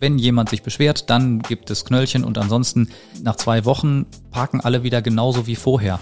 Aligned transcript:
Wenn 0.00 0.16
jemand 0.16 0.48
sich 0.48 0.62
beschwert, 0.62 1.10
dann 1.10 1.40
gibt 1.40 1.72
es 1.72 1.84
Knöllchen 1.84 2.22
und 2.22 2.38
ansonsten 2.38 2.88
nach 3.20 3.34
zwei 3.34 3.64
Wochen 3.64 4.06
parken 4.30 4.60
alle 4.60 4.84
wieder 4.84 5.02
genauso 5.02 5.48
wie 5.48 5.56
vorher. 5.56 5.98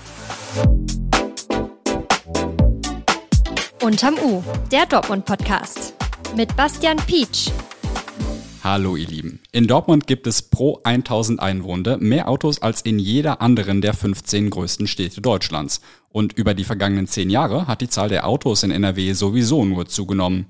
Unterm 3.82 4.16
U, 4.22 4.42
der 4.70 4.84
Dortmund-Podcast. 4.84 5.94
Mit 6.36 6.54
Bastian 6.56 6.98
Pietsch. 7.06 7.50
Hallo 8.62 8.96
ihr 8.96 9.06
Lieben. 9.06 9.40
In 9.52 9.66
Dortmund 9.66 10.06
gibt 10.06 10.26
es 10.26 10.42
pro 10.42 10.80
1000 10.84 11.40
Einwohner 11.40 11.96
mehr 11.96 12.28
Autos 12.28 12.60
als 12.60 12.82
in 12.82 12.98
jeder 12.98 13.40
anderen 13.40 13.80
der 13.80 13.94
15 13.94 14.50
größten 14.50 14.88
Städte 14.88 15.22
Deutschlands. 15.22 15.80
Und 16.10 16.34
über 16.34 16.52
die 16.52 16.64
vergangenen 16.64 17.06
10 17.06 17.30
Jahre 17.30 17.66
hat 17.66 17.80
die 17.80 17.88
Zahl 17.88 18.10
der 18.10 18.26
Autos 18.26 18.62
in 18.62 18.72
NRW 18.72 19.14
sowieso 19.14 19.64
nur 19.64 19.86
zugenommen. 19.86 20.44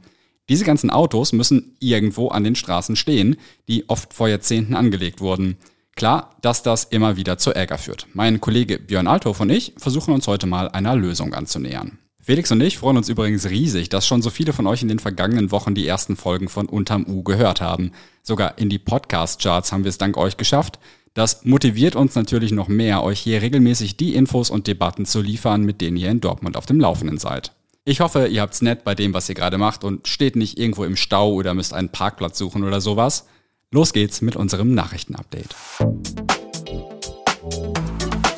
Diese 0.49 0.65
ganzen 0.65 0.91
Autos 0.91 1.33
müssen 1.33 1.77
irgendwo 1.81 2.29
an 2.29 2.45
den 2.45 2.55
Straßen 2.55 2.97
stehen, 2.97 3.37
die 3.69 3.89
oft 3.89 4.15
vor 4.15 4.29
Jahrzehnten 4.29 4.75
angelegt 4.75 5.21
wurden. 5.21 5.57
Klar, 5.97 6.37
dass 6.43 6.63
das 6.63 6.85
immer 6.85 7.17
wieder 7.17 7.39
zu 7.39 7.53
Ärger 7.53 7.79
führt. 7.79 8.07
Mein 8.13 8.41
Kollege 8.41 8.79
Björn 8.79 9.09
Althoff 9.09 9.41
und 9.41 9.51
ich 9.51 9.73
versuchen 9.77 10.13
uns 10.13 10.29
heute 10.29 10.47
mal 10.47 10.69
einer 10.69 10.95
Lösung 10.95 11.35
anzunähern. 11.35 11.99
Felix 12.23 12.51
und 12.51 12.61
ich 12.61 12.79
freuen 12.79 12.97
uns 12.97 13.09
übrigens 13.09 13.49
riesig, 13.49 13.89
dass 13.89 14.07
schon 14.07 14.21
so 14.21 14.31
viele 14.31 14.53
von 14.53 14.67
euch 14.67 14.83
in 14.83 14.89
den 14.89 14.99
vergangenen 14.99 15.53
Wochen 15.53 15.75
die 15.75 15.87
ersten 15.87 16.17
Folgen 16.17 16.49
von 16.49 16.67
Unterm 16.67 17.07
U 17.09 17.23
gehört 17.23 17.61
haben. 17.61 17.93
Sogar 18.23 18.59
in 18.59 18.69
die 18.69 18.81
Podcast-Charts 18.81 19.73
haben 19.73 19.85
wir 19.85 19.91
es 19.91 19.99
dank 19.99 20.17
euch 20.17 20.37
geschafft. 20.37 20.79
Das 21.15 21.45
motiviert 21.45 21.97
uns 21.97 22.15
natürlich 22.15 22.53
noch 22.53 22.69
mehr, 22.69 23.03
euch 23.03 23.21
hier 23.21 23.43
regelmäßig 23.43 23.97
die 23.97 24.15
Infos 24.15 24.51
und 24.51 24.67
Debatten 24.67 25.07
zu 25.07 25.23
liefern, 25.23 25.63
mit 25.63 25.81
denen 25.81 25.97
ihr 25.97 26.11
in 26.11 26.21
Dortmund 26.21 26.57
auf 26.57 26.67
dem 26.67 26.79
Laufenden 26.79 27.19
seid. 27.19 27.53
Ich 27.89 28.01
hoffe, 28.01 28.27
ihr 28.27 28.43
habt's 28.43 28.63
nett 28.63 28.83
bei 28.83 28.97
dem, 28.97 29.15
was 29.15 29.29
ihr 29.29 29.37
gerade 29.37 29.59
macht 29.59 29.85
und 29.85 30.09
steht 30.09 30.35
nicht 30.35 30.59
irgendwo 30.59 30.83
im 30.83 30.97
Stau 30.97 31.33
oder 31.33 31.55
müsst 31.55 31.73
einen 31.73 31.89
Parkplatz 31.89 32.37
suchen 32.37 32.65
oder 32.65 32.81
sowas. 32.81 33.29
Los 33.71 33.93
geht's 33.93 34.21
mit 34.23 34.35
unserem 34.35 34.75
Nachrichtenupdate. 34.75 35.55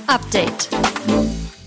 Update 0.06 0.68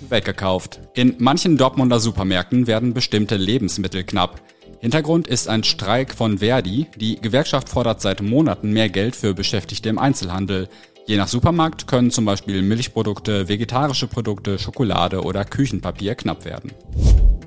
weggekauft. 0.10 0.80
In 0.94 1.16
manchen 1.18 1.58
Dortmunder 1.58 2.00
Supermärkten 2.00 2.68
werden 2.68 2.94
bestimmte 2.94 3.36
Lebensmittel 3.36 4.04
knapp. 4.04 4.42
Hintergrund 4.80 5.28
ist 5.28 5.48
ein 5.48 5.64
Streik 5.64 6.14
von 6.14 6.38
Verdi. 6.38 6.86
Die 6.98 7.16
Gewerkschaft 7.20 7.68
fordert 7.68 8.00
seit 8.00 8.22
Monaten 8.22 8.74
mehr 8.74 8.90
Geld 8.90 9.16
für 9.16 9.34
Beschäftigte 9.34 9.90
im 9.90 9.98
Einzelhandel. 9.98 10.70
Je 11.08 11.18
nach 11.18 11.28
Supermarkt 11.28 11.88
können 11.88 12.12
zum 12.12 12.26
Beispiel 12.26 12.62
Milchprodukte, 12.62 13.50
vegetarische 13.50 14.06
Produkte, 14.06 14.60
Schokolade 14.60 15.24
oder 15.24 15.46
Küchenpapier 15.46 16.14
knapp 16.14 16.46
werden. 16.46 16.74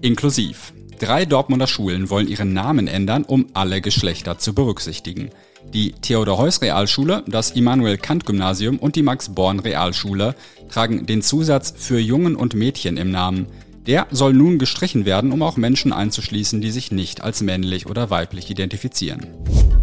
Inklusiv. 0.04 0.74
Drei 0.98 1.24
Dortmunder 1.24 1.66
Schulen 1.66 2.10
wollen 2.10 2.28
ihren 2.28 2.52
Namen 2.52 2.88
ändern, 2.88 3.24
um 3.24 3.46
alle 3.54 3.80
Geschlechter 3.80 4.36
zu 4.36 4.54
berücksichtigen. 4.54 5.30
Die 5.72 5.92
Theodor-Heuss-Realschule, 5.92 7.24
das 7.26 7.52
Immanuel-Kant-Gymnasium 7.52 8.78
und 8.78 8.96
die 8.96 9.02
Max-Born-Realschule 9.02 10.34
tragen 10.68 11.06
den 11.06 11.22
Zusatz 11.22 11.72
für 11.74 11.98
Jungen 11.98 12.36
und 12.36 12.52
Mädchen 12.52 12.98
im 12.98 13.10
Namen. 13.10 13.46
Der 13.86 14.06
soll 14.10 14.34
nun 14.34 14.58
gestrichen 14.58 15.06
werden, 15.06 15.32
um 15.32 15.42
auch 15.42 15.56
Menschen 15.56 15.94
einzuschließen, 15.94 16.60
die 16.60 16.70
sich 16.70 16.92
nicht 16.92 17.22
als 17.22 17.40
männlich 17.40 17.86
oder 17.86 18.10
weiblich 18.10 18.50
identifizieren. 18.50 19.26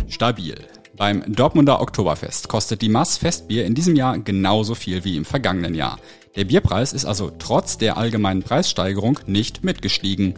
Stabil. 0.08 0.56
Beim 0.96 1.24
Dortmunder 1.34 1.82
Oktoberfest 1.82 2.48
kostet 2.48 2.84
die 2.84 2.90
Mass 2.90 3.18
Festbier 3.18 3.66
in 3.66 3.74
diesem 3.74 3.96
Jahr 3.96 4.20
genauso 4.20 4.76
viel 4.76 5.04
wie 5.04 5.18
im 5.18 5.26
vergangenen 5.26 5.74
Jahr. 5.74 5.98
Der 6.38 6.46
Bierpreis 6.46 6.94
ist 6.94 7.04
also 7.04 7.30
trotz 7.38 7.78
der 7.78 7.98
allgemeinen 7.98 8.42
Preissteigerung 8.42 9.20
nicht 9.28 9.66
mitgestiegen. 9.66 10.36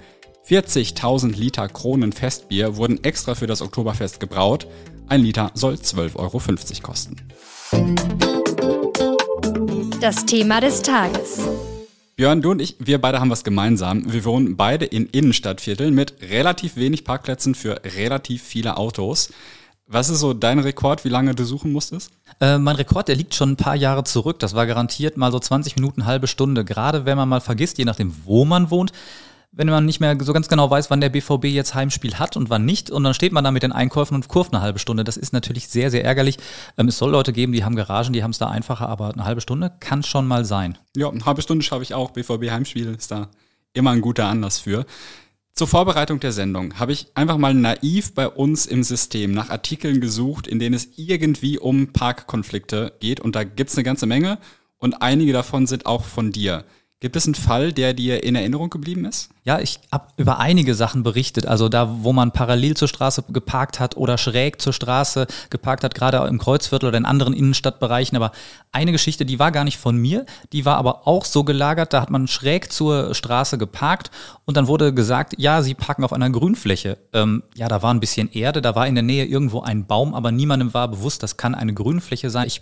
40.000 0.49 1.35
Liter 1.35 1.69
Kronen 1.69 2.11
Festbier 2.11 2.77
wurden 2.77 3.03
extra 3.03 3.35
für 3.35 3.45
das 3.45 3.61
Oktoberfest 3.61 4.19
gebraut. 4.19 4.65
Ein 5.07 5.21
Liter 5.21 5.51
soll 5.53 5.75
12,50 5.75 6.15
Euro 6.15 6.41
kosten. 6.81 7.17
Das 10.01 10.25
Thema 10.25 10.61
des 10.61 10.81
Tages. 10.81 11.47
Björn, 12.15 12.41
du 12.41 12.51
und 12.51 12.61
ich, 12.61 12.75
wir 12.79 12.99
beide 12.99 13.19
haben 13.19 13.29
was 13.29 13.43
gemeinsam. 13.43 14.11
Wir 14.11 14.25
wohnen 14.25 14.57
beide 14.57 14.85
in 14.85 15.05
Innenstadtvierteln 15.05 15.93
mit 15.93 16.15
relativ 16.21 16.75
wenig 16.75 17.03
Parkplätzen 17.03 17.53
für 17.53 17.81
relativ 17.83 18.41
viele 18.41 18.77
Autos. 18.77 19.29
Was 19.93 20.09
ist 20.09 20.21
so 20.21 20.33
dein 20.33 20.57
Rekord, 20.57 21.05
wie 21.05 21.09
lange 21.09 21.35
du 21.35 21.45
suchen 21.45 21.71
musstest? 21.71 22.09
Äh, 22.41 22.57
mein 22.57 22.77
Rekord, 22.77 23.09
der 23.09 23.15
liegt 23.15 23.35
schon 23.35 23.51
ein 23.51 23.57
paar 23.57 23.75
Jahre 23.75 24.03
zurück. 24.03 24.39
Das 24.39 24.55
war 24.55 24.65
garantiert 24.65 25.17
mal 25.17 25.31
so 25.31 25.37
20 25.37 25.75
Minuten, 25.75 26.07
halbe 26.07 26.25
Stunde. 26.25 26.65
Gerade 26.65 27.05
wenn 27.05 27.15
man 27.15 27.29
mal 27.29 27.41
vergisst, 27.41 27.77
je 27.77 27.85
nachdem, 27.85 28.11
wo 28.25 28.43
man 28.43 28.71
wohnt, 28.71 28.91
wenn 29.51 29.67
man 29.67 29.85
nicht 29.85 29.99
mehr 29.99 30.17
so 30.19 30.33
ganz 30.33 30.47
genau 30.47 30.71
weiß, 30.71 30.89
wann 30.89 30.99
der 30.99 31.09
BVB 31.09 31.45
jetzt 31.45 31.75
Heimspiel 31.75 32.15
hat 32.17 32.35
und 32.35 32.49
wann 32.49 32.65
nicht. 32.65 32.89
Und 32.89 33.03
dann 33.03 33.13
steht 33.13 33.33
man 33.33 33.43
da 33.43 33.51
mit 33.51 33.61
den 33.61 33.71
Einkäufen 33.71 34.15
und 34.15 34.27
kurft 34.27 34.51
eine 34.51 34.63
halbe 34.63 34.79
Stunde. 34.79 35.03
Das 35.03 35.15
ist 35.15 35.31
natürlich 35.31 35.67
sehr, 35.67 35.91
sehr 35.91 36.03
ärgerlich. 36.03 36.39
Ähm, 36.75 36.87
es 36.87 36.97
soll 36.97 37.11
Leute 37.11 37.31
geben, 37.31 37.53
die 37.53 37.63
haben 37.63 37.75
Garagen, 37.75 38.13
die 38.13 38.23
haben 38.23 38.31
es 38.31 38.39
da 38.39 38.47
einfacher, 38.47 38.89
aber 38.89 39.13
eine 39.13 39.25
halbe 39.25 39.41
Stunde 39.41 39.73
kann 39.79 40.01
schon 40.01 40.25
mal 40.25 40.43
sein. 40.43 40.75
Ja, 40.97 41.11
eine 41.11 41.23
halbe 41.23 41.43
Stunde 41.43 41.63
schaffe 41.63 41.83
ich 41.83 41.93
auch. 41.93 42.09
BVB 42.09 42.49
Heimspiel 42.49 42.95
ist 42.95 43.11
da 43.11 43.29
immer 43.73 43.91
ein 43.91 44.01
guter 44.01 44.25
Anlass 44.25 44.57
für. 44.57 44.87
Zur 45.55 45.67
Vorbereitung 45.67 46.19
der 46.19 46.31
Sendung 46.31 46.79
habe 46.79 46.93
ich 46.93 47.11
einfach 47.13 47.37
mal 47.37 47.53
naiv 47.53 48.15
bei 48.15 48.27
uns 48.27 48.65
im 48.65 48.81
System 48.81 49.33
nach 49.33 49.51
Artikeln 49.51 50.01
gesucht, 50.01 50.47
in 50.47 50.57
denen 50.57 50.73
es 50.73 50.89
irgendwie 50.95 51.59
um 51.59 51.93
Parkkonflikte 51.93 52.93
geht. 52.99 53.19
Und 53.19 53.35
da 53.35 53.43
gibt 53.43 53.69
es 53.69 53.77
eine 53.77 53.83
ganze 53.83 54.07
Menge. 54.07 54.39
Und 54.79 55.03
einige 55.03 55.31
davon 55.31 55.67
sind 55.67 55.85
auch 55.85 56.05
von 56.05 56.31
dir. 56.31 56.65
Gibt 57.03 57.17
es 57.17 57.25
einen 57.25 57.35
Fall, 57.35 57.73
der 57.73 57.93
dir 57.93 58.23
in 58.23 58.33
Erinnerung 58.33 58.69
geblieben 58.69 59.03
ist? 59.03 59.29
Ja, 59.43 59.59
ich 59.59 59.81
habe 59.91 60.05
über 60.15 60.39
einige 60.39 60.73
Sachen 60.73 61.03
berichtet. 61.03 61.45
Also 61.45 61.67
da, 61.67 61.97
wo 62.01 62.13
man 62.13 62.31
parallel 62.31 62.77
zur 62.77 62.87
Straße 62.87 63.25
geparkt 63.27 63.81
hat 63.81 63.97
oder 63.97 64.17
schräg 64.17 64.61
zur 64.61 64.71
Straße 64.71 65.27
geparkt 65.49 65.83
hat, 65.83 65.95
gerade 65.95 66.25
im 66.25 66.39
Kreuzviertel 66.39 66.87
oder 66.87 66.97
in 66.97 67.03
anderen 67.03 67.33
Innenstadtbereichen. 67.33 68.15
Aber 68.15 68.31
eine 68.71 68.93
Geschichte, 68.93 69.25
die 69.25 69.37
war 69.37 69.51
gar 69.51 69.65
nicht 69.65 69.79
von 69.79 69.97
mir, 69.97 70.25
die 70.53 70.63
war 70.63 70.77
aber 70.77 71.05
auch 71.05 71.25
so 71.25 71.43
gelagert. 71.43 71.91
Da 71.91 71.99
hat 71.99 72.09
man 72.09 72.29
schräg 72.29 72.71
zur 72.71 73.13
Straße 73.13 73.57
geparkt 73.57 74.09
und 74.45 74.55
dann 74.55 74.67
wurde 74.67 74.93
gesagt, 74.93 75.33
ja, 75.37 75.61
sie 75.61 75.73
parken 75.73 76.05
auf 76.05 76.13
einer 76.13 76.29
Grünfläche. 76.29 76.99
Ähm, 77.11 77.43
ja, 77.53 77.67
da 77.67 77.83
war 77.83 77.93
ein 77.93 77.99
bisschen 77.99 78.31
Erde, 78.31 78.61
da 78.61 78.75
war 78.75 78.87
in 78.87 78.95
der 78.95 79.03
Nähe 79.03 79.25
irgendwo 79.25 79.59
ein 79.59 79.87
Baum, 79.87 80.13
aber 80.15 80.31
niemandem 80.31 80.73
war 80.73 80.87
bewusst, 80.87 81.21
das 81.21 81.35
kann 81.35 81.53
eine 81.53 81.73
Grünfläche 81.73 82.29
sein. 82.29 82.47
Ich 82.47 82.61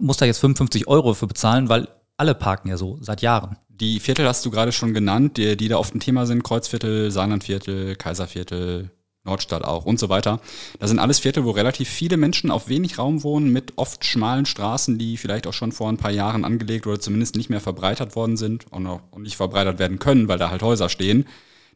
muss 0.00 0.16
da 0.16 0.24
jetzt 0.24 0.38
55 0.38 0.88
Euro 0.88 1.12
für 1.12 1.26
bezahlen, 1.26 1.68
weil 1.68 1.88
alle 2.16 2.34
parken 2.34 2.68
ja 2.68 2.78
so 2.78 2.96
seit 3.02 3.20
Jahren. 3.20 3.58
Die 3.82 3.98
Viertel 3.98 4.28
hast 4.28 4.46
du 4.46 4.52
gerade 4.52 4.70
schon 4.70 4.94
genannt, 4.94 5.38
die, 5.38 5.56
die 5.56 5.66
da 5.66 5.76
oft 5.76 5.92
ein 5.92 5.98
Thema 5.98 6.24
sind. 6.24 6.44
Kreuzviertel, 6.44 7.10
Saarlandviertel, 7.10 7.96
Kaiserviertel, 7.96 8.92
Nordstadt 9.24 9.64
auch 9.64 9.86
und 9.86 9.98
so 9.98 10.08
weiter. 10.08 10.40
Das 10.78 10.90
sind 10.90 11.00
alles 11.00 11.18
Viertel, 11.18 11.44
wo 11.44 11.50
relativ 11.50 11.88
viele 11.88 12.16
Menschen 12.16 12.52
auf 12.52 12.68
wenig 12.68 12.98
Raum 12.98 13.24
wohnen, 13.24 13.52
mit 13.52 13.72
oft 13.74 14.04
schmalen 14.04 14.46
Straßen, 14.46 14.98
die 14.98 15.16
vielleicht 15.16 15.48
auch 15.48 15.52
schon 15.52 15.72
vor 15.72 15.88
ein 15.88 15.96
paar 15.96 16.12
Jahren 16.12 16.44
angelegt 16.44 16.86
oder 16.86 17.00
zumindest 17.00 17.34
nicht 17.34 17.50
mehr 17.50 17.58
verbreitert 17.58 18.14
worden 18.14 18.36
sind 18.36 18.70
und 18.70 18.86
auch 18.86 19.00
nicht 19.18 19.34
verbreitert 19.34 19.80
werden 19.80 19.98
können, 19.98 20.28
weil 20.28 20.38
da 20.38 20.48
halt 20.48 20.62
Häuser 20.62 20.88
stehen. 20.88 21.26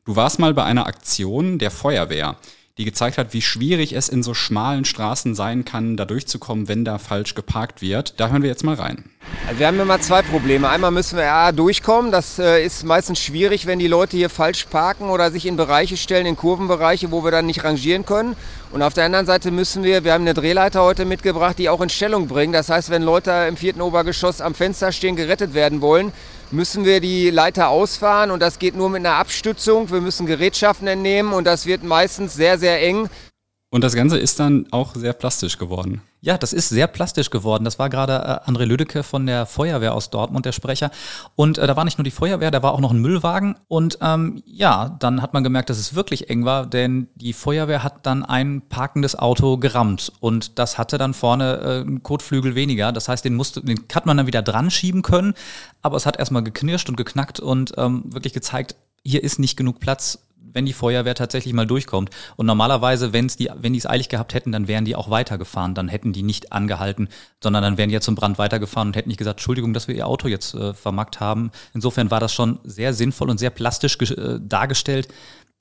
Du 0.05 0.15
warst 0.15 0.39
mal 0.39 0.55
bei 0.55 0.63
einer 0.63 0.87
Aktion 0.87 1.59
der 1.59 1.73
Feuerwehr 1.73 2.37
die 2.79 2.85
gezeigt 2.85 3.17
hat, 3.17 3.33
wie 3.33 3.41
schwierig 3.41 3.95
es 3.95 4.11
in 4.11 4.23
so 4.23 4.35
schmalen 4.35 4.85
Straßen 4.85 5.35
sein 5.35 5.65
kann, 5.65 5.97
da 5.97 6.05
durchzukommen, 6.05 6.69
wenn 6.69 6.85
da 6.85 6.99
falsch 6.99 7.35
geparkt 7.35 7.81
wird. 7.81 8.21
Da 8.21 8.29
hören 8.29 8.43
wir 8.43 8.51
jetzt 8.51 8.65
mal 8.65 8.75
rein. 8.75 9.05
Also 9.47 9.59
wir 9.59 9.67
haben 9.67 9.81
immer 9.81 9.99
zwei 10.01 10.21
Probleme. 10.21 10.69
Einmal 10.69 10.91
müssen 10.91 11.17
wir 11.17 11.25
ja 11.25 11.53
durchkommen. 11.53 12.13
Das 12.13 12.39
äh, 12.39 12.63
ist 12.63 12.85
meistens 12.85 13.19
schwierig, 13.19 13.67
wenn 13.67 13.79
die 13.79 13.89
Leute 13.89 14.19
hier 14.19 14.29
falsch 14.29 14.67
parken 14.67 15.09
oder 15.09 15.31
sich 15.31 15.47
in 15.47 15.57
Bereiche 15.57 15.97
stellen, 15.97 16.27
in 16.27 16.37
Kurvenbereiche, 16.37 17.11
wo 17.11 17.25
wir 17.25 17.31
dann 17.31 17.47
nicht 17.47 17.65
rangieren 17.65 18.05
können. 18.05 18.37
Und 18.73 18.83
auf 18.83 18.93
der 18.93 19.07
anderen 19.07 19.25
Seite 19.25 19.51
müssen 19.51 19.83
wir, 19.83 20.05
wir 20.05 20.13
haben 20.13 20.23
eine 20.23 20.35
Drehleiter 20.35 20.83
heute 20.83 21.07
mitgebracht, 21.07 21.59
die 21.59 21.71
auch 21.71 21.81
in 21.81 21.89
Stellung 21.89 22.29
bringen. 22.29 22.53
Das 22.53 22.69
heißt, 22.69 22.91
wenn 22.91 23.03
Leute 23.03 23.31
im 23.49 23.57
vierten 23.57 23.81
Obergeschoss 23.81 24.43
am 24.43 24.55
Fenster 24.55 24.93
stehen, 24.93 25.17
gerettet 25.17 25.55
werden 25.55 25.81
wollen, 25.81 26.13
müssen 26.53 26.85
wir 26.85 27.01
die 27.01 27.31
Leiter 27.31 27.69
ausfahren 27.69 28.31
und 28.31 28.41
das 28.41 28.59
geht 28.59 28.77
nur 28.77 28.91
mit 28.91 29.05
einer 29.05 29.17
Abstützung. 29.17 29.91
Wir 29.91 30.01
müssen 30.01 30.27
Gerätschaften 30.27 30.87
entnehmen 30.87 31.33
und 31.33 31.45
das 31.45 31.67
wird 31.67 31.83
meistens 31.83 32.35
sehr, 32.35 32.59
sehr 32.59 32.83
eng. 32.83 33.09
Und 33.69 33.83
das 33.83 33.95
Ganze 33.95 34.17
ist 34.17 34.39
dann 34.39 34.67
auch 34.71 34.95
sehr 34.95 35.13
plastisch 35.13 35.59
geworden. 35.59 36.01
Ja, 36.21 36.39
das 36.39 36.53
ist 36.53 36.69
sehr 36.69 36.87
plastisch 36.87 37.31
geworden. 37.31 37.65
Das 37.65 37.81
war 37.81 37.91
gerade 37.91 38.13
äh, 38.15 38.51
André 38.51 38.65
Lüdecke 38.65 39.03
von 39.03 39.27
der 39.27 39.45
Feuerwehr 39.45 39.93
aus 39.93 40.11
Dortmund, 40.11 40.47
der 40.47 40.53
Sprecher. 40.53 40.93
Und 41.35 41.59
äh, 41.59 41.67
da 41.67 41.77
war 41.77 41.85
nicht 41.85 41.99
nur 41.99 42.05
die 42.05 42.13
Feuerwehr, 42.13 42.53
da 42.53 42.63
war 42.63 42.73
auch 42.73 42.81
noch 42.81 42.93
ein 42.93 43.01
Müllwagen. 43.01 43.57
Und 43.67 43.99
ähm, 44.01 44.41
ja, 44.47 44.97
dann 45.01 45.21
hat 45.21 45.35
man 45.35 45.43
gemerkt, 45.43 45.69
dass 45.69 45.79
es 45.79 45.97
wirklich 45.97 46.31
eng 46.31 46.45
war, 46.45 46.65
denn 46.67 47.09
die 47.17 47.33
Feuerwehr 47.33 47.83
hat 47.83 48.07
dann 48.07 48.25
ein 48.25 48.63
parkendes 48.69 49.19
Auto 49.19 49.57
gerammt. 49.57 50.13
Und 50.21 50.61
das 50.61 50.79
hatte 50.79 50.97
dann 50.97 51.13
vorne 51.13 51.57
äh, 51.57 51.81
einen 51.81 52.05
Kotflügel 52.05 52.55
weniger. 52.55 52.93
Das 52.93 53.09
heißt, 53.09 53.25
den, 53.25 53.35
musste, 53.35 53.63
den 53.63 53.85
hat 53.93 54.07
man 54.07 54.17
dann 54.17 54.29
wieder 54.29 54.43
dran 54.43 54.71
schieben 54.71 55.03
können. 55.03 55.35
Aber 55.83 55.97
es 55.97 56.07
hat 56.07 56.19
erstmal 56.19 56.45
geknirscht 56.45 56.89
und 56.89 56.97
geknackt 56.97 57.41
und 57.41 57.75
ähm, 57.77 58.05
wirklich 58.07 58.33
gezeigt, 58.33 58.77
hier 59.05 59.23
ist 59.23 59.39
nicht 59.39 59.57
genug 59.57 59.81
Platz 59.81 60.26
wenn 60.57 60.67
die 60.67 60.73
Feuerwehr 60.73 61.15
tatsächlich 61.15 61.53
mal 61.53 61.67
durchkommt. 61.67 62.11
Und 62.37 62.47
normalerweise, 62.47 63.13
wenn's 63.13 63.37
die, 63.37 63.51
wenn 63.55 63.75
die 63.75 63.79
es 63.79 63.87
eilig 63.87 64.09
gehabt 64.09 64.35
hätten, 64.35 64.53
dann 64.53 64.69
wären 64.69 64.85
die 64.85 64.97
auch 64.97 65.11
weitergefahren. 65.11 65.75
Dann 65.75 65.89
hätten 65.89 66.13
die 66.13 66.23
nicht 66.23 66.53
angehalten, 66.53 67.09
sondern 67.43 67.63
dann 67.63 67.79
wären 67.79 67.91
die 67.91 67.95
ja 67.95 68.01
zum 68.01 68.15
Brand 68.15 68.39
weitergefahren 68.39 68.89
und 68.89 68.97
hätten 68.97 69.09
nicht 69.09 69.19
gesagt, 69.19 69.39
Entschuldigung, 69.39 69.75
dass 69.75 69.87
wir 69.87 69.95
ihr 69.95 70.07
Auto 70.07 70.29
jetzt 70.29 70.55
äh, 70.55 70.73
vermackt 70.73 71.21
haben. 71.21 71.51
Insofern 71.75 72.11
war 72.11 72.21
das 72.21 72.33
schon 72.33 72.59
sehr 72.65 72.95
sinnvoll 72.95 73.29
und 73.29 73.39
sehr 73.39 73.51
plastisch 73.51 73.99
äh, 74.01 74.39
dargestellt, 74.41 75.09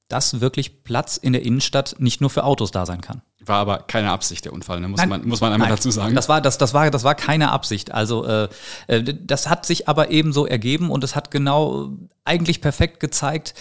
dass 0.07 0.39
wirklich 0.39 0.83
Platz 0.83 1.17
in 1.17 1.33
der 1.33 1.41
Innenstadt 1.41 1.95
nicht 1.99 2.21
nur 2.21 2.29
für 2.29 2.43
Autos 2.43 2.71
da 2.71 2.85
sein 2.85 3.01
kann. 3.01 3.21
War 3.43 3.57
aber 3.57 3.79
keine 3.79 4.11
Absicht 4.11 4.45
der 4.45 4.53
Unfall, 4.53 4.79
ne? 4.79 4.87
muss, 4.87 4.99
nein, 4.99 5.09
man, 5.09 5.27
muss 5.27 5.41
man 5.41 5.51
einmal 5.51 5.69
nein, 5.69 5.77
dazu 5.77 5.89
sagen. 5.89 6.15
Das 6.15 6.29
war, 6.29 6.41
das, 6.41 6.57
das, 6.57 6.73
war, 6.73 6.89
das 6.91 7.03
war 7.03 7.15
keine 7.15 7.51
Absicht. 7.51 7.91
Also 7.91 8.25
äh, 8.25 8.47
äh 8.87 9.03
das 9.03 9.49
hat 9.49 9.65
sich 9.65 9.87
aber 9.87 10.11
eben 10.11 10.31
so 10.31 10.45
ergeben 10.45 10.89
und 10.89 11.03
es 11.03 11.15
hat 11.15 11.31
genau 11.31 11.89
eigentlich 12.23 12.61
perfekt 12.61 12.99
gezeigt, 12.99 13.55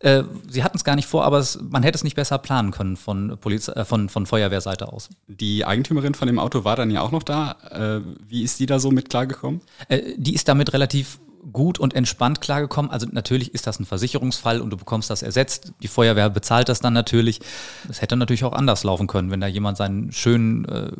äh, 0.00 0.22
sie 0.48 0.62
hatten 0.62 0.76
es 0.76 0.84
gar 0.84 0.96
nicht 0.96 1.08
vor, 1.08 1.24
aber 1.24 1.38
es, 1.38 1.58
man 1.60 1.82
hätte 1.82 1.96
es 1.96 2.04
nicht 2.04 2.16
besser 2.16 2.38
planen 2.38 2.70
können 2.70 2.96
von, 2.96 3.36
Poliz 3.40 3.68
äh, 3.68 3.84
von, 3.84 4.08
von 4.08 4.26
Feuerwehrseite 4.26 4.92
aus. 4.92 5.08
Die 5.26 5.64
Eigentümerin 5.64 6.14
von 6.14 6.28
dem 6.28 6.38
Auto 6.38 6.64
war 6.64 6.76
dann 6.76 6.90
ja 6.90 7.02
auch 7.02 7.10
noch 7.10 7.22
da. 7.22 7.56
Äh, 7.70 8.00
wie 8.28 8.42
ist 8.42 8.60
die 8.60 8.66
da 8.66 8.78
so 8.78 8.90
mit 8.90 9.10
klargekommen? 9.10 9.60
Äh, 9.88 10.14
die 10.16 10.34
ist 10.34 10.48
damit 10.48 10.72
relativ 10.72 11.18
gut 11.52 11.78
und 11.78 11.94
entspannt 11.94 12.40
klargekommen. 12.40 12.90
Also 12.90 13.06
natürlich 13.10 13.54
ist 13.54 13.66
das 13.66 13.80
ein 13.80 13.84
Versicherungsfall 13.84 14.60
und 14.60 14.70
du 14.70 14.76
bekommst 14.76 15.10
das 15.10 15.22
ersetzt. 15.22 15.72
Die 15.82 15.88
Feuerwehr 15.88 16.30
bezahlt 16.30 16.68
das 16.68 16.80
dann 16.80 16.92
natürlich. 16.92 17.40
Es 17.88 18.00
hätte 18.00 18.16
natürlich 18.16 18.44
auch 18.44 18.52
anders 18.52 18.84
laufen 18.84 19.06
können, 19.06 19.30
wenn 19.30 19.40
da 19.40 19.46
jemand 19.46 19.76
seinen 19.76 20.12
schönen, 20.12 20.64
äh, 20.66 20.90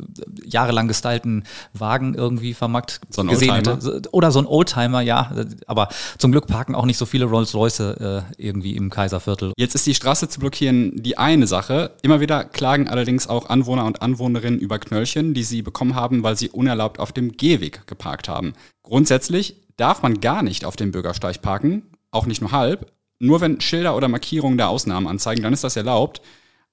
jahrelang 0.43 0.87
gestylten 0.87 1.43
Wagen 1.73 2.13
irgendwie 2.15 2.53
vermarkt 2.53 3.01
so 3.09 3.23
gesehen 3.23 3.55
hätte. 3.55 4.01
Oder 4.11 4.31
so 4.31 4.39
ein 4.39 4.45
Oldtimer, 4.45 5.01
ja. 5.01 5.31
Aber 5.67 5.89
zum 6.17 6.31
Glück 6.31 6.47
parken 6.47 6.75
auch 6.75 6.85
nicht 6.85 6.97
so 6.97 7.05
viele 7.05 7.25
Rolls-Royce 7.25 7.79
äh, 7.79 8.21
irgendwie 8.37 8.75
im 8.75 8.89
Kaiserviertel. 8.89 9.53
Jetzt 9.57 9.75
ist 9.75 9.85
die 9.85 9.95
Straße 9.95 10.29
zu 10.29 10.39
blockieren 10.39 11.01
die 11.01 11.17
eine 11.17 11.47
Sache. 11.47 11.91
Immer 12.01 12.19
wieder 12.19 12.43
klagen 12.43 12.87
allerdings 12.87 13.27
auch 13.27 13.49
Anwohner 13.49 13.85
und 13.85 14.01
Anwohnerinnen 14.01 14.59
über 14.59 14.79
Knöllchen, 14.79 15.33
die 15.33 15.43
sie 15.43 15.61
bekommen 15.61 15.95
haben, 15.95 16.23
weil 16.23 16.35
sie 16.35 16.49
unerlaubt 16.49 16.99
auf 16.99 17.11
dem 17.11 17.33
Gehweg 17.33 17.85
geparkt 17.87 18.29
haben. 18.29 18.53
Grundsätzlich 18.83 19.55
darf 19.79 20.01
man 20.01 20.19
gar 20.19 20.43
nicht 20.43 20.65
auf 20.65 20.75
dem 20.75 20.91
Bürgersteig 20.91 21.41
parken, 21.41 21.83
auch 22.11 22.25
nicht 22.25 22.41
nur 22.41 22.51
halb. 22.51 22.91
Nur 23.19 23.41
wenn 23.41 23.61
Schilder 23.61 23.95
oder 23.95 24.07
Markierungen 24.07 24.57
der 24.57 24.69
Ausnahmen 24.69 25.07
anzeigen, 25.07 25.43
dann 25.43 25.53
ist 25.53 25.63
das 25.63 25.75
erlaubt. 25.75 26.21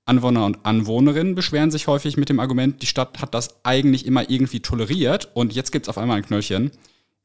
Anwohner 0.05 0.45
und 0.45 0.65
Anwohnerinnen 0.65 1.35
beschweren 1.35 1.73
sich 1.73 1.89
häufig 1.89 2.17
mit 2.17 2.29
dem 2.29 2.39
Argument, 2.39 2.81
die 2.83 2.87
Stadt 2.87 3.21
hat 3.21 3.35
das 3.35 3.65
eigentlich 3.65 4.07
immer 4.07 4.31
irgendwie 4.31 4.61
toleriert 4.61 5.31
und 5.35 5.53
jetzt 5.53 5.73
gibt 5.73 5.87
es 5.87 5.89
auf 5.89 5.99
einmal 5.99 6.19
ein 6.19 6.25
Knöllchen. 6.27 6.71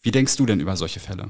Wie 0.01 0.12
denkst 0.12 0.36
du 0.38 0.48
denn 0.48 0.60
über 0.60 0.75
solche 0.75 1.00
Fälle? 1.00 1.30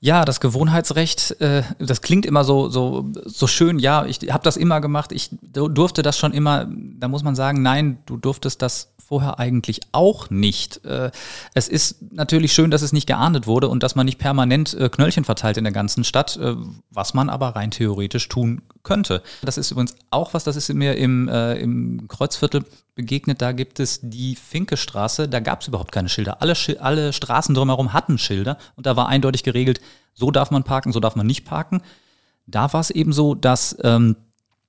Ja, 0.00 0.24
das 0.24 0.38
Gewohnheitsrecht, 0.40 1.40
äh, 1.40 1.64
das 1.78 2.02
klingt 2.02 2.24
immer 2.24 2.44
so, 2.44 2.68
so, 2.70 3.10
so 3.24 3.48
schön. 3.48 3.80
Ja, 3.80 4.06
ich 4.06 4.20
habe 4.30 4.44
das 4.44 4.56
immer 4.56 4.80
gemacht. 4.80 5.10
Ich 5.10 5.30
durfte 5.42 6.02
das 6.02 6.16
schon 6.16 6.32
immer. 6.32 6.68
Da 6.70 7.08
muss 7.08 7.24
man 7.24 7.34
sagen, 7.34 7.62
nein, 7.62 7.98
du 8.06 8.16
durftest 8.16 8.62
das 8.62 8.92
vorher 9.08 9.40
eigentlich 9.40 9.80
auch 9.92 10.30
nicht. 10.30 10.84
Äh, 10.84 11.10
es 11.54 11.66
ist 11.66 12.12
natürlich 12.12 12.52
schön, 12.52 12.70
dass 12.70 12.82
es 12.82 12.92
nicht 12.92 13.06
geahndet 13.06 13.46
wurde 13.46 13.68
und 13.68 13.82
dass 13.82 13.96
man 13.96 14.04
nicht 14.04 14.18
permanent 14.18 14.74
äh, 14.74 14.88
Knöllchen 14.88 15.24
verteilt 15.24 15.56
in 15.56 15.64
der 15.64 15.72
ganzen 15.72 16.04
Stadt, 16.04 16.36
äh, 16.36 16.54
was 16.90 17.14
man 17.14 17.30
aber 17.30 17.56
rein 17.56 17.70
theoretisch 17.70 18.28
tun 18.28 18.62
könnte. 18.82 19.22
Das 19.42 19.58
ist 19.58 19.70
übrigens 19.70 19.94
auch 20.10 20.34
was, 20.34 20.44
das 20.44 20.56
ist 20.56 20.72
mir 20.72 20.96
im, 20.96 21.28
im 21.28 22.08
Kreuzviertel 22.08 22.64
begegnet. 22.94 23.40
Da 23.42 23.52
gibt 23.52 23.80
es 23.80 24.00
die 24.02 24.34
Finkestraße, 24.34 25.28
da 25.28 25.40
gab 25.40 25.60
es 25.62 25.68
überhaupt 25.68 25.92
keine 25.92 26.08
Schilder. 26.08 26.42
Alle, 26.42 26.54
alle 26.80 27.12
Straßen 27.12 27.54
drumherum 27.54 27.92
hatten 27.92 28.18
Schilder 28.18 28.58
und 28.76 28.86
da 28.86 28.96
war 28.96 29.08
eindeutig 29.08 29.42
geregelt, 29.42 29.80
so 30.14 30.30
darf 30.30 30.50
man 30.50 30.64
parken, 30.64 30.92
so 30.92 31.00
darf 31.00 31.16
man 31.16 31.26
nicht 31.26 31.44
parken. 31.44 31.82
Da 32.46 32.72
war 32.72 32.80
es 32.80 32.90
eben 32.90 33.12
so, 33.12 33.34
dass 33.34 33.76
ähm, 33.82 34.16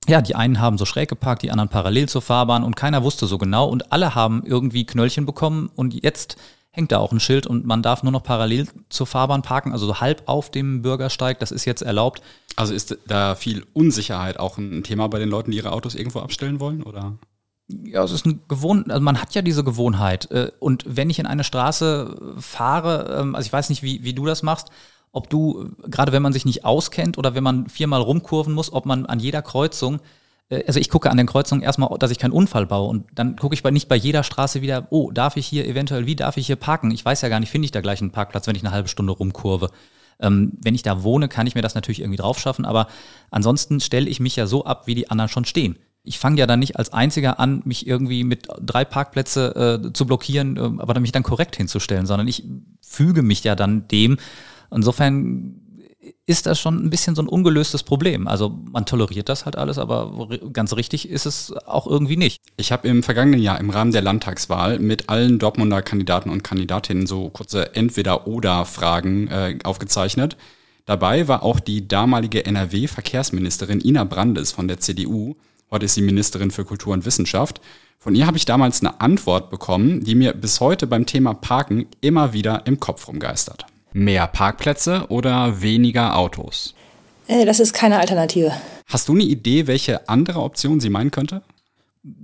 ja, 0.07 0.21
die 0.21 0.35
einen 0.35 0.59
haben 0.59 0.77
so 0.77 0.85
schräg 0.85 1.09
geparkt, 1.09 1.43
die 1.43 1.51
anderen 1.51 1.69
parallel 1.69 2.09
zur 2.09 2.21
Fahrbahn 2.21 2.63
und 2.63 2.75
keiner 2.75 3.03
wusste 3.03 3.27
so 3.27 3.37
genau 3.37 3.67
und 3.67 3.91
alle 3.91 4.15
haben 4.15 4.43
irgendwie 4.45 4.85
Knöllchen 4.85 5.25
bekommen 5.25 5.69
und 5.75 5.93
jetzt 6.03 6.37
hängt 6.71 6.91
da 6.91 6.99
auch 6.99 7.11
ein 7.11 7.19
Schild 7.19 7.47
und 7.47 7.65
man 7.65 7.81
darf 7.81 8.03
nur 8.03 8.11
noch 8.11 8.23
parallel 8.23 8.67
zur 8.89 9.07
Fahrbahn 9.07 9.41
parken, 9.41 9.71
also 9.71 9.87
so 9.87 9.99
halb 9.99 10.23
auf 10.27 10.51
dem 10.51 10.81
Bürgersteig, 10.81 11.39
das 11.39 11.51
ist 11.51 11.65
jetzt 11.65 11.81
erlaubt. 11.81 12.21
Also 12.55 12.73
ist 12.73 12.97
da 13.07 13.35
viel 13.35 13.65
Unsicherheit 13.73 14.39
auch 14.39 14.57
ein 14.57 14.83
Thema 14.83 15.07
bei 15.07 15.19
den 15.19 15.29
Leuten, 15.29 15.51
die 15.51 15.57
ihre 15.57 15.71
Autos 15.71 15.95
irgendwo 15.95 16.19
abstellen 16.19 16.59
wollen, 16.59 16.83
oder? 16.83 17.17
Ja, 17.67 18.03
es 18.03 18.11
ist 18.11 18.25
eine 18.25 18.39
Gewohnheit, 18.47 18.91
also 18.91 19.03
man 19.03 19.21
hat 19.21 19.33
ja 19.35 19.41
diese 19.41 19.63
Gewohnheit. 19.63 20.29
Äh, 20.31 20.51
und 20.59 20.83
wenn 20.87 21.09
ich 21.09 21.19
in 21.19 21.27
eine 21.27 21.43
Straße 21.43 22.35
fahre, 22.39 23.19
ähm, 23.19 23.35
also 23.35 23.47
ich 23.47 23.53
weiß 23.53 23.69
nicht, 23.69 23.83
wie, 23.83 24.03
wie 24.03 24.13
du 24.13 24.25
das 24.25 24.43
machst, 24.43 24.69
ob 25.11 25.29
du, 25.29 25.71
gerade 25.87 26.11
wenn 26.11 26.21
man 26.21 26.33
sich 26.33 26.45
nicht 26.45 26.65
auskennt 26.65 27.17
oder 27.17 27.33
wenn 27.33 27.43
man 27.43 27.67
viermal 27.67 28.01
rumkurven 28.01 28.53
muss, 28.53 28.71
ob 28.71 28.85
man 28.85 29.05
an 29.05 29.19
jeder 29.19 29.41
Kreuzung, 29.41 29.95
äh, 29.95 29.99
also 30.49 30.79
ich 30.79 30.89
gucke 30.89 31.09
an 31.09 31.17
den 31.17 31.27
Kreuzungen 31.27 31.63
erstmal, 31.63 31.97
dass 31.99 32.11
ich 32.11 32.19
keinen 32.19 32.31
Unfall 32.31 32.65
baue 32.65 32.89
und 32.89 33.05
dann 33.13 33.35
gucke 33.35 33.53
ich 33.53 33.63
bei, 33.63 33.71
nicht 33.71 33.87
bei 33.87 33.95
jeder 33.95 34.23
Straße 34.23 34.61
wieder, 34.61 34.87
oh, 34.89 35.11
darf 35.11 35.37
ich 35.37 35.45
hier 35.45 35.67
eventuell, 35.67 36.05
wie 36.05 36.15
darf 36.15 36.37
ich 36.37 36.47
hier 36.47 36.55
parken? 36.55 36.91
Ich 36.91 37.05
weiß 37.05 37.21
ja 37.21 37.29
gar 37.29 37.39
nicht, 37.39 37.49
finde 37.49 37.65
ich 37.65 37.71
da 37.71 37.81
gleich 37.81 38.01
einen 38.01 38.11
Parkplatz, 38.11 38.47
wenn 38.47 38.55
ich 38.55 38.63
eine 38.63 38.73
halbe 38.73 38.89
Stunde 38.89 39.13
rumkurve. 39.13 39.69
Ähm, 40.19 40.53
wenn 40.61 40.75
ich 40.75 40.83
da 40.83 41.03
wohne, 41.03 41.29
kann 41.29 41.47
ich 41.47 41.55
mir 41.55 41.61
das 41.61 41.75
natürlich 41.75 42.01
irgendwie 42.01 42.17
drauf 42.17 42.39
schaffen, 42.39 42.65
aber 42.65 42.87
ansonsten 43.31 43.79
stelle 43.79 44.09
ich 44.09 44.19
mich 44.19 44.35
ja 44.35 44.47
so 44.47 44.65
ab, 44.65 44.87
wie 44.87 44.95
die 44.95 45.09
anderen 45.09 45.29
schon 45.29 45.45
stehen. 45.45 45.77
Ich 46.03 46.17
fange 46.17 46.39
ja 46.39 46.47
dann 46.47 46.59
nicht 46.59 46.77
als 46.77 46.91
Einziger 46.91 47.39
an, 47.39 47.61
mich 47.65 47.85
irgendwie 47.85 48.23
mit 48.23 48.47
drei 48.61 48.83
Parkplätze 48.85 49.81
äh, 49.87 49.93
zu 49.93 50.05
blockieren, 50.05 50.57
äh, 50.57 50.81
aber 50.81 50.99
mich 50.99 51.11
dann 51.11 51.23
korrekt 51.23 51.55
hinzustellen, 51.55 52.05
sondern 52.05 52.27
ich 52.27 52.43
füge 52.81 53.21
mich 53.21 53.43
ja 53.43 53.55
dann 53.55 53.87
dem, 53.87 54.17
Insofern 54.71 55.61
ist 56.29 56.45
das 56.45 56.59
schon 56.59 56.85
ein 56.85 56.91
bisschen 56.91 57.15
so 57.15 57.23
ein 57.23 57.27
ungelöstes 57.27 57.81
Problem. 57.81 58.27
Also 58.27 58.55
man 58.71 58.85
toleriert 58.85 59.29
das 59.29 59.45
halt 59.45 59.55
alles, 59.55 59.79
aber 59.79 60.29
ganz 60.53 60.73
richtig 60.75 61.09
ist 61.09 61.25
es 61.25 61.51
auch 61.65 61.87
irgendwie 61.87 62.17
nicht. 62.17 62.39
Ich 62.55 62.71
habe 62.71 62.87
im 62.87 63.01
vergangenen 63.01 63.41
Jahr 63.41 63.59
im 63.59 63.71
Rahmen 63.71 63.91
der 63.91 64.03
Landtagswahl 64.03 64.77
mit 64.77 65.09
allen 65.09 65.39
Dortmunder 65.39 65.81
Kandidaten 65.81 66.29
und 66.29 66.43
Kandidatinnen 66.43 67.07
so 67.07 67.29
kurze 67.29 67.73
Entweder-Oder-Fragen 67.73 69.27
äh, 69.27 69.57
aufgezeichnet. 69.63 70.37
Dabei 70.85 71.27
war 71.27 71.41
auch 71.41 71.59
die 71.59 71.87
damalige 71.87 72.45
NRW-Verkehrsministerin 72.45 73.81
Ina 73.83 74.03
Brandes 74.03 74.51
von 74.51 74.67
der 74.67 74.79
CDU. 74.79 75.35
Heute 75.71 75.85
ist 75.85 75.95
sie 75.95 76.03
Ministerin 76.03 76.51
für 76.51 76.63
Kultur 76.63 76.93
und 76.93 77.07
Wissenschaft. 77.07 77.59
Von 77.97 78.13
ihr 78.13 78.27
habe 78.27 78.37
ich 78.37 78.45
damals 78.45 78.81
eine 78.81 79.01
Antwort 79.01 79.49
bekommen, 79.49 80.03
die 80.03 80.13
mir 80.13 80.33
bis 80.33 80.59
heute 80.59 80.85
beim 80.85 81.07
Thema 81.07 81.33
Parken 81.33 81.87
immer 82.01 82.33
wieder 82.33 82.67
im 82.67 82.79
Kopf 82.79 83.07
rumgeistert. 83.07 83.65
Mehr 83.93 84.27
Parkplätze 84.27 85.05
oder 85.09 85.61
weniger 85.61 86.15
Autos? 86.15 86.75
Äh, 87.27 87.45
das 87.45 87.59
ist 87.59 87.73
keine 87.73 87.99
Alternative. 87.99 88.51
Hast 88.87 89.07
du 89.07 89.13
eine 89.13 89.23
Idee, 89.23 89.67
welche 89.67 90.07
andere 90.09 90.41
Option 90.41 90.79
sie 90.79 90.89
meinen 90.89 91.11
könnte? 91.11 91.41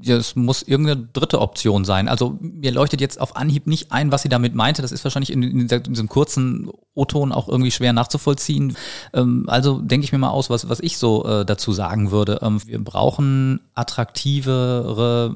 Ja, 0.01 0.15
es 0.17 0.35
muss 0.35 0.61
irgendeine 0.61 1.07
dritte 1.13 1.41
Option 1.41 1.85
sein. 1.85 2.07
Also 2.07 2.37
mir 2.39 2.71
leuchtet 2.71 3.01
jetzt 3.01 3.19
auf 3.19 3.35
Anhieb 3.35 3.67
nicht 3.67 3.91
ein, 3.91 4.11
was 4.11 4.21
sie 4.21 4.29
damit 4.29 4.55
meinte. 4.55 4.81
Das 4.81 4.91
ist 4.91 5.03
wahrscheinlich 5.03 5.31
in, 5.31 5.43
in 5.43 5.67
diesem 5.67 6.09
kurzen 6.09 6.69
O-Ton 6.93 7.31
auch 7.31 7.47
irgendwie 7.47 7.71
schwer 7.71 7.93
nachzuvollziehen. 7.93 8.75
Ähm, 9.13 9.45
also 9.47 9.79
denke 9.79 10.05
ich 10.05 10.11
mir 10.11 10.17
mal 10.17 10.29
aus, 10.29 10.49
was, 10.49 10.69
was 10.69 10.79
ich 10.79 10.97
so 10.97 11.25
äh, 11.25 11.45
dazu 11.45 11.71
sagen 11.71 12.11
würde. 12.11 12.39
Ähm, 12.41 12.61
wir 12.65 12.83
brauchen 12.83 13.61
attraktivere 13.73 15.35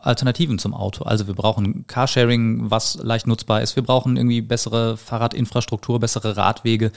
Alternativen 0.00 0.58
zum 0.58 0.74
Auto. 0.74 1.04
Also 1.04 1.26
wir 1.26 1.34
brauchen 1.34 1.86
Carsharing, 1.86 2.70
was 2.70 2.96
leicht 3.02 3.26
nutzbar 3.26 3.62
ist. 3.62 3.76
Wir 3.76 3.82
brauchen 3.82 4.16
irgendwie 4.16 4.40
bessere 4.40 4.96
Fahrradinfrastruktur, 4.96 6.00
bessere 6.00 6.36
Radwege, 6.36 6.92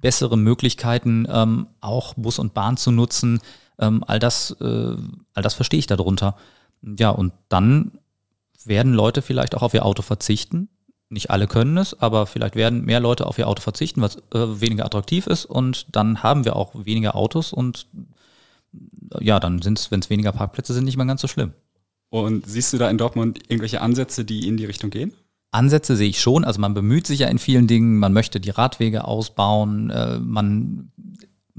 bessere 0.00 0.36
Möglichkeiten, 0.36 1.26
ähm, 1.30 1.66
auch 1.80 2.14
Bus 2.14 2.38
und 2.38 2.54
Bahn 2.54 2.76
zu 2.76 2.90
nutzen. 2.90 3.40
Ähm, 3.80 4.04
all 4.06 4.18
das, 4.18 4.56
äh, 4.60 4.96
all 5.34 5.42
das 5.42 5.54
verstehe 5.54 5.78
ich 5.78 5.86
darunter. 5.86 6.36
Ja, 6.82 7.10
und 7.10 7.32
dann 7.48 7.92
werden 8.64 8.94
Leute 8.94 9.22
vielleicht 9.22 9.54
auch 9.54 9.62
auf 9.62 9.74
ihr 9.74 9.84
Auto 9.84 10.02
verzichten. 10.02 10.68
Nicht 11.08 11.30
alle 11.30 11.48
können 11.48 11.76
es, 11.76 11.98
aber 11.98 12.26
vielleicht 12.26 12.54
werden 12.54 12.84
mehr 12.84 13.00
Leute 13.00 13.26
auf 13.26 13.38
ihr 13.38 13.48
Auto 13.48 13.62
verzichten, 13.62 14.00
was 14.00 14.16
äh, 14.32 14.60
weniger 14.60 14.84
attraktiv 14.84 15.26
ist. 15.26 15.44
Und 15.44 15.86
dann 15.96 16.22
haben 16.22 16.44
wir 16.44 16.54
auch 16.54 16.72
weniger 16.74 17.16
Autos 17.16 17.52
und 17.52 17.88
ja, 19.18 19.40
dann 19.40 19.60
sind 19.60 19.78
es, 19.78 19.90
wenn 19.90 20.00
es 20.00 20.10
weniger 20.10 20.30
Parkplätze 20.30 20.72
sind, 20.72 20.84
nicht 20.84 20.96
mehr 20.96 21.06
ganz 21.06 21.20
so 21.20 21.26
schlimm. 21.26 21.52
Und 22.10 22.46
siehst 22.46 22.72
du 22.72 22.78
da 22.78 22.88
in 22.90 22.98
Dortmund 22.98 23.40
irgendwelche 23.48 23.80
Ansätze, 23.80 24.24
die 24.24 24.46
in 24.46 24.56
die 24.56 24.64
Richtung 24.64 24.90
gehen? 24.90 25.12
Ansätze 25.52 25.96
sehe 25.96 26.08
ich 26.08 26.20
schon. 26.20 26.44
Also 26.44 26.60
man 26.60 26.74
bemüht 26.74 27.06
sich 27.06 27.20
ja 27.20 27.28
in 27.28 27.38
vielen 27.38 27.66
Dingen, 27.66 27.98
man 27.98 28.12
möchte 28.12 28.40
die 28.40 28.50
Radwege 28.50 29.04
ausbauen, 29.04 29.90
äh, 29.90 30.18
man 30.18 30.92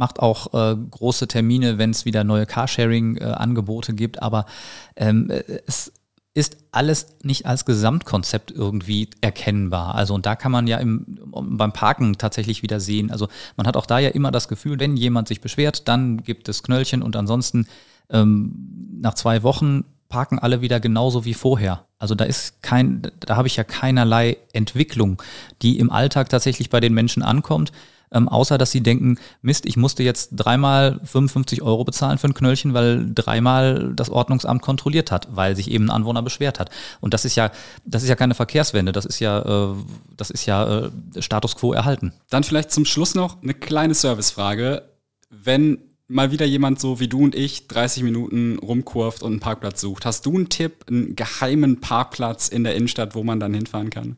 macht 0.02 0.20
auch 0.20 0.54
äh, 0.56 0.76
große 0.76 1.28
Termine, 1.28 1.78
wenn 1.78 1.92
es 1.92 2.06
wieder 2.06 2.24
neue 2.24 2.48
Carsharing-Angebote 2.48 3.92
äh, 3.92 3.96
gibt, 3.96 4.22
aber 4.22 4.48
ähm, 4.96 5.32
es 5.68 5.94
ist 6.34 6.58
alles 6.72 7.18
nicht 7.22 7.46
als 7.46 7.66
Gesamtkonzept 7.66 8.50
irgendwie 8.50 9.10
erkennbar. 9.22 9.94
Also 9.94 10.16
und 10.16 10.26
da 10.26 10.36
kann 10.36 10.52
man 10.52 10.66
ja 10.66 10.78
im, 10.78 11.20
beim 11.32 11.72
Parken 11.72 12.18
tatsächlich 12.18 12.64
wieder 12.64 12.80
sehen. 12.80 13.12
Also 13.12 13.28
man 13.58 13.68
hat 13.68 13.78
auch 13.78 13.86
da 13.86 14.00
ja 14.00 14.10
immer 14.10 14.32
das 14.32 14.48
Gefühl, 14.48 14.80
wenn 14.80 14.98
jemand 14.98 15.28
sich 15.28 15.40
beschwert, 15.40 15.88
dann 15.88 16.24
gibt 16.24 16.50
es 16.50 16.64
Knöllchen 16.64 17.04
und 17.04 17.16
ansonsten 17.16 17.68
ähm, 18.10 18.90
nach 19.02 19.14
zwei 19.14 19.44
Wochen 19.44 19.84
parken 20.10 20.40
alle 20.40 20.62
wieder 20.62 20.80
genauso 20.80 21.26
wie 21.26 21.36
vorher. 21.36 21.86
Also 22.00 22.16
da 22.16 22.26
ist 22.26 22.64
kein, 22.64 23.04
da 23.20 23.36
habe 23.36 23.48
ich 23.48 23.56
ja 23.56 23.64
keinerlei 23.64 24.38
Entwicklung, 24.52 25.22
die 25.62 25.78
im 25.78 25.92
Alltag 25.92 26.30
tatsächlich 26.30 26.72
bei 26.72 26.80
den 26.80 26.96
Menschen 26.96 27.22
ankommt. 27.22 27.72
Ähm, 28.14 28.28
außer 28.28 28.58
dass 28.58 28.72
sie 28.72 28.82
denken, 28.82 29.18
Mist, 29.42 29.66
ich 29.66 29.78
musste 29.78 30.04
jetzt 30.04 30.32
dreimal 30.34 31.00
55 31.04 31.62
Euro 31.62 31.86
bezahlen 31.86 32.18
für 32.18 32.28
ein 32.28 32.34
Knöllchen, 32.34 32.74
weil 32.74 33.10
dreimal 33.14 33.94
das 33.96 34.10
Ordnungsamt 34.10 34.62
kontrolliert 34.62 35.12
hat, 35.12 35.30
weil 35.32 35.56
sich 35.56 35.72
eben 35.72 35.86
ein 35.86 35.90
Anwohner 35.92 36.22
beschwert 36.22 36.60
hat. 36.60 36.70
Und 37.00 37.14
das 37.14 37.24
ist 37.24 37.36
ja, 37.36 37.52
das 37.86 38.04
ist 38.04 38.10
ja 38.10 38.16
keine 38.16 38.36
Verkehrswende, 38.36 38.92
das 38.92 39.06
ist 39.06 39.20
ja, 39.20 39.72
äh, 39.72 39.76
das 40.18 40.30
ist 40.30 40.46
ja 40.46 40.88
äh, 40.88 40.92
Status 41.20 41.56
quo 41.56 41.72
erhalten. 41.74 42.14
Dann 42.30 42.44
vielleicht 42.44 42.72
zum 42.72 42.86
Schluss 42.86 43.16
noch 43.16 43.42
eine 43.42 43.54
kleine 43.54 43.94
Servicefrage. 43.94 44.84
Wenn 45.30 45.78
mal 46.12 46.32
wieder 46.32 46.46
jemand 46.46 46.80
so 46.80 47.00
wie 47.00 47.08
du 47.08 47.24
und 47.24 47.36
ich 47.36 47.68
30 47.68 48.04
Minuten 48.04 48.60
rumkurft 48.60 49.24
und 49.24 49.32
einen 49.32 49.40
Parkplatz 49.40 49.80
sucht, 49.80 50.06
hast 50.06 50.26
du 50.26 50.36
einen 50.36 50.50
Tipp, 50.50 50.86
einen 50.90 51.16
geheimen 51.16 51.80
Parkplatz 51.80 52.50
in 52.50 52.64
der 52.66 52.76
Innenstadt, 52.76 53.16
wo 53.16 53.24
man 53.24 53.40
dann 53.40 53.54
hinfahren 53.54 53.90
kann? 53.90 54.18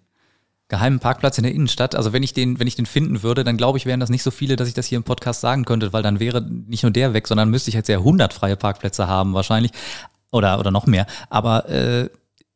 Geheimen 0.73 0.99
Parkplatz 0.99 1.37
in 1.37 1.43
der 1.43 1.53
Innenstadt. 1.53 1.93
Also 1.93 2.13
wenn 2.13 2.23
ich 2.23 2.33
den, 2.33 2.59
wenn 2.59 2.65
ich 2.65 2.73
den 2.75 2.87
finden 2.87 3.21
würde, 3.21 3.43
dann 3.43 3.57
glaube 3.57 3.77
ich, 3.77 3.85
wären 3.85 3.99
das 3.99 4.09
nicht 4.09 4.23
so 4.23 4.31
viele, 4.31 4.55
dass 4.55 4.67
ich 4.67 4.73
das 4.73 4.87
hier 4.87 4.97
im 4.97 5.03
Podcast 5.03 5.39
sagen 5.39 5.65
könnte, 5.65 5.93
weil 5.93 6.01
dann 6.01 6.19
wäre 6.19 6.41
nicht 6.41 6.81
nur 6.81 6.91
der 6.91 7.13
weg, 7.13 7.27
sondern 7.27 7.51
müsste 7.51 7.69
ich 7.69 7.75
jetzt 7.75 7.89
ja 7.89 7.99
100 7.99 8.33
freie 8.33 8.55
Parkplätze 8.55 9.07
haben 9.07 9.35
wahrscheinlich 9.35 9.71
oder 10.31 10.59
oder 10.59 10.71
noch 10.71 10.87
mehr. 10.87 11.05
Aber 11.29 11.69
äh, 11.69 12.09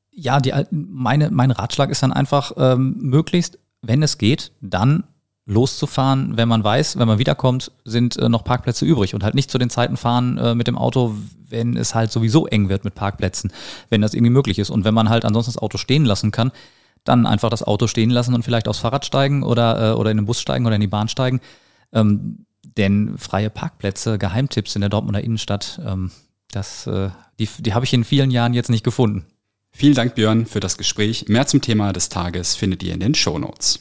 ja, 0.10 0.40
die, 0.40 0.52
meine, 0.72 1.30
mein 1.30 1.52
Ratschlag 1.52 1.92
ist 1.92 2.02
dann 2.02 2.12
einfach 2.12 2.54
ähm, 2.58 2.96
möglichst, 2.98 3.60
wenn 3.84 4.02
es 4.02 4.18
geht, 4.18 4.52
dann 4.62 5.04
loszufahren, 5.46 6.38
wenn 6.38 6.48
man 6.48 6.64
weiß, 6.64 6.98
wenn 6.98 7.08
man 7.08 7.20
wiederkommt, 7.20 7.72
sind 7.86 8.18
äh, 8.18 8.30
noch 8.30 8.44
Parkplätze 8.44 8.84
übrig 8.84 9.14
und 9.14 9.24
halt 9.24 9.36
nicht 9.36 9.52
zu 9.52 9.60
den 9.60 9.70
Zeiten 9.70 9.96
fahren 9.96 10.40
äh, 10.40 10.56
mit 10.56 10.66
dem 10.66 10.76
Auto, 10.76 11.14
wenn 11.48 11.78
es 11.78 11.94
halt 11.94 12.12
sowieso 12.12 12.48
eng 12.48 12.68
wird 12.68 12.84
mit 12.84 12.96
Parkplätzen, 12.96 13.54
wenn 13.92 14.02
das 14.02 14.16
irgendwie 14.16 14.32
möglich 14.32 14.58
ist. 14.58 14.72
Und 14.72 14.86
wenn 14.86 14.96
man 14.96 15.08
halt 15.08 15.24
ansonsten 15.24 15.54
das 15.54 15.62
Auto 15.62 15.78
stehen 15.78 16.04
lassen 16.04 16.32
kann, 16.32 16.52
dann 17.08 17.26
einfach 17.26 17.50
das 17.50 17.64
Auto 17.64 17.88
stehen 17.88 18.10
lassen 18.10 18.34
und 18.34 18.44
vielleicht 18.44 18.68
aufs 18.68 18.80
Fahrrad 18.80 19.06
steigen 19.06 19.44
oder, 19.44 19.92
äh, 19.92 19.94
oder 19.96 20.12
in 20.12 20.18
den 20.18 20.26
Bus 20.26 20.42
steigen 20.42 20.66
oder 20.66 20.76
in 20.76 20.82
die 20.82 20.88
Bahn 20.88 21.08
steigen. 21.08 21.42
Ähm, 21.94 22.46
denn 22.78 23.18
freie 23.18 23.50
Parkplätze, 23.50 24.18
Geheimtipps 24.18 24.76
in 24.76 24.82
der 24.82 24.90
Dortmunder 24.90 25.24
Innenstadt, 25.24 25.80
ähm, 25.86 26.12
das, 26.52 26.88
äh, 26.88 27.10
die, 27.40 27.48
die 27.60 27.74
habe 27.74 27.86
ich 27.86 27.94
in 27.94 28.04
vielen 28.04 28.32
Jahren 28.32 28.54
jetzt 28.54 28.70
nicht 28.70 28.84
gefunden. 28.84 29.26
Vielen 29.72 29.94
Dank, 29.94 30.16
Björn, 30.16 30.46
für 30.46 30.60
das 30.60 30.78
Gespräch. 30.78 31.26
Mehr 31.28 31.46
zum 31.46 31.62
Thema 31.62 31.94
des 31.94 32.10
Tages 32.10 32.56
findet 32.56 32.84
ihr 32.84 32.94
in 32.94 33.00
den 33.00 33.16
Show 33.16 33.38
Notes. 33.38 33.80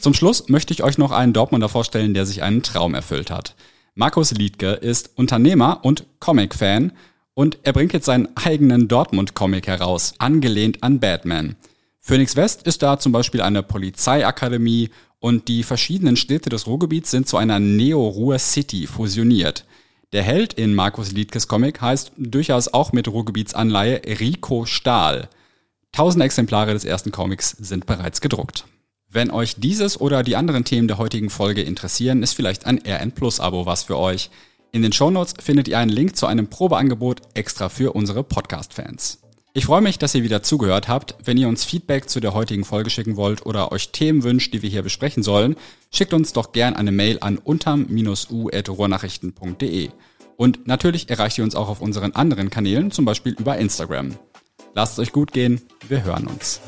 Zum 0.00 0.14
Schluss 0.14 0.48
möchte 0.48 0.74
ich 0.74 0.82
euch 0.82 0.98
noch 0.98 1.12
einen 1.12 1.32
Dortmunder 1.32 1.68
vorstellen, 1.68 2.12
der 2.12 2.26
sich 2.26 2.42
einen 2.42 2.62
Traum 2.62 2.94
erfüllt 2.94 3.30
hat. 3.30 3.54
Markus 3.94 4.32
Liedke 4.32 4.72
ist 4.72 5.10
Unternehmer 5.16 5.84
und 5.84 6.04
Comic-Fan 6.18 6.92
und 7.34 7.58
er 7.62 7.72
bringt 7.72 7.92
jetzt 7.92 8.06
seinen 8.06 8.28
eigenen 8.36 8.88
Dortmund-Comic 8.88 9.66
heraus, 9.66 10.14
angelehnt 10.18 10.82
an 10.82 11.00
Batman. 11.00 11.56
Phoenix 12.00 12.36
West 12.36 12.62
ist 12.66 12.82
da 12.82 12.98
zum 12.98 13.12
Beispiel 13.12 13.40
eine 13.40 13.62
Polizeiakademie 13.62 14.90
und 15.20 15.46
die 15.48 15.62
verschiedenen 15.62 16.16
Städte 16.16 16.50
des 16.50 16.66
Ruhrgebiets 16.66 17.10
sind 17.10 17.28
zu 17.28 17.36
einer 17.36 17.60
Neo-Ruhr 17.60 18.38
City 18.38 18.86
fusioniert. 18.86 19.64
Der 20.12 20.22
Held 20.22 20.54
in 20.54 20.74
Markus 20.74 21.12
Liedkes 21.12 21.48
Comic 21.48 21.80
heißt 21.80 22.12
durchaus 22.18 22.68
auch 22.68 22.92
mit 22.92 23.08
Ruhrgebietsanleihe 23.08 24.02
Rico 24.20 24.66
Stahl. 24.66 25.28
Tausend 25.92 26.24
Exemplare 26.24 26.72
des 26.72 26.84
ersten 26.84 27.12
Comics 27.12 27.50
sind 27.50 27.86
bereits 27.86 28.20
gedruckt. 28.20 28.66
Wenn 29.08 29.30
euch 29.30 29.56
dieses 29.58 30.00
oder 30.00 30.22
die 30.22 30.36
anderen 30.36 30.64
Themen 30.64 30.88
der 30.88 30.98
heutigen 30.98 31.30
Folge 31.30 31.62
interessieren, 31.62 32.22
ist 32.22 32.34
vielleicht 32.34 32.66
ein 32.66 32.80
RN 32.86 33.12
Plus 33.12 33.40
Abo 33.40 33.64
was 33.64 33.84
für 33.84 33.98
euch. 33.98 34.30
In 34.74 34.80
den 34.80 34.92
Shownotes 34.92 35.34
findet 35.38 35.68
ihr 35.68 35.78
einen 35.78 35.90
Link 35.90 36.16
zu 36.16 36.26
einem 36.26 36.48
Probeangebot 36.48 37.20
extra 37.34 37.68
für 37.68 37.94
unsere 37.94 38.24
Podcast-Fans. 38.24 39.18
Ich 39.52 39.66
freue 39.66 39.82
mich, 39.82 39.98
dass 39.98 40.14
ihr 40.14 40.22
wieder 40.22 40.42
zugehört 40.42 40.88
habt. 40.88 41.14
Wenn 41.22 41.36
ihr 41.36 41.46
uns 41.46 41.62
Feedback 41.62 42.08
zu 42.08 42.20
der 42.20 42.32
heutigen 42.32 42.64
Folge 42.64 42.88
schicken 42.88 43.16
wollt 43.16 43.44
oder 43.44 43.70
euch 43.70 43.90
Themen 43.90 44.22
wünscht, 44.22 44.54
die 44.54 44.62
wir 44.62 44.70
hier 44.70 44.80
besprechen 44.80 45.22
sollen, 45.22 45.56
schickt 45.92 46.14
uns 46.14 46.32
doch 46.32 46.52
gern 46.52 46.74
eine 46.74 46.90
Mail 46.90 47.18
an 47.20 47.36
unterm-u.ruhrnachrichten.de. 47.36 49.90
Und 50.38 50.66
natürlich 50.66 51.10
erreicht 51.10 51.36
ihr 51.36 51.44
uns 51.44 51.54
auch 51.54 51.68
auf 51.68 51.82
unseren 51.82 52.12
anderen 52.12 52.48
Kanälen, 52.48 52.90
zum 52.90 53.04
Beispiel 53.04 53.36
über 53.38 53.58
Instagram. 53.58 54.16
Lasst 54.72 54.94
es 54.94 55.00
euch 55.00 55.12
gut 55.12 55.32
gehen, 55.32 55.60
wir 55.86 56.02
hören 56.02 56.26
uns. 56.26 56.62